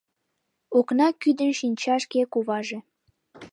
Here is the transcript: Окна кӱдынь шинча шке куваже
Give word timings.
Окна 0.77 1.07
кӱдынь 1.21 1.57
шинча 1.59 1.95
шке 2.03 2.21
куваже 2.31 2.79